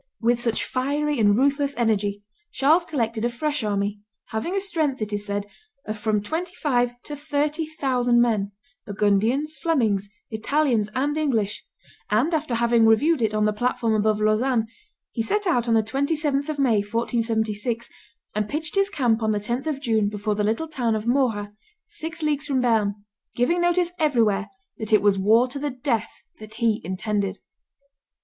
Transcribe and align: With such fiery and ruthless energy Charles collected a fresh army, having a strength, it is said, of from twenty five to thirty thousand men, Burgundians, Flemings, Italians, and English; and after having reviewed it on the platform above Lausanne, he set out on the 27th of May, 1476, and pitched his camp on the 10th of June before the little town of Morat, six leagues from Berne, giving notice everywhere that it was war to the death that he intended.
With 0.19 0.39
such 0.39 0.63
fiery 0.65 1.19
and 1.19 1.37
ruthless 1.37 1.77
energy 1.77 2.23
Charles 2.51 2.85
collected 2.85 3.23
a 3.23 3.29
fresh 3.29 3.63
army, 3.63 3.99
having 4.29 4.55
a 4.55 4.59
strength, 4.59 4.99
it 4.99 5.13
is 5.13 5.23
said, 5.27 5.45
of 5.85 5.95
from 5.95 6.23
twenty 6.23 6.55
five 6.55 6.99
to 7.03 7.15
thirty 7.15 7.67
thousand 7.67 8.19
men, 8.19 8.51
Burgundians, 8.87 9.57
Flemings, 9.57 10.09
Italians, 10.31 10.89
and 10.95 11.15
English; 11.19 11.63
and 12.09 12.33
after 12.33 12.55
having 12.55 12.87
reviewed 12.87 13.21
it 13.21 13.35
on 13.35 13.45
the 13.45 13.53
platform 13.53 13.93
above 13.93 14.19
Lausanne, 14.19 14.65
he 15.11 15.21
set 15.21 15.45
out 15.45 15.67
on 15.67 15.75
the 15.75 15.83
27th 15.83 16.49
of 16.49 16.57
May, 16.57 16.77
1476, 16.77 17.87
and 18.33 18.49
pitched 18.49 18.73
his 18.73 18.89
camp 18.89 19.21
on 19.21 19.33
the 19.33 19.39
10th 19.39 19.67
of 19.67 19.83
June 19.83 20.09
before 20.09 20.33
the 20.33 20.43
little 20.43 20.67
town 20.67 20.95
of 20.95 21.05
Morat, 21.05 21.51
six 21.85 22.23
leagues 22.23 22.47
from 22.47 22.59
Berne, 22.59 22.95
giving 23.35 23.61
notice 23.61 23.91
everywhere 23.99 24.49
that 24.79 24.91
it 24.93 25.03
was 25.03 25.19
war 25.19 25.47
to 25.49 25.59
the 25.59 25.69
death 25.69 26.23
that 26.39 26.55
he 26.55 26.81
intended. 26.83 27.37